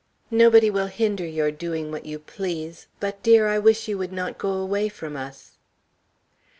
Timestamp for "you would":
3.87-4.11